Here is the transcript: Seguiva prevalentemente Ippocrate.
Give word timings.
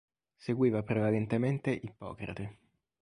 Seguiva 0.45 0.81
prevalentemente 0.81 1.79
Ippocrate. 1.89 2.47